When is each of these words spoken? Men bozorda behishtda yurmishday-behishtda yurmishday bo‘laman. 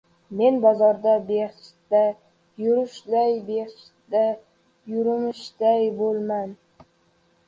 Men 0.37 0.55
bozorda 0.61 1.11
behishtda 1.25 1.99
yurmishday-behishtda 2.63 4.23
yurmishday 4.95 5.85
bo‘laman. 6.01 6.57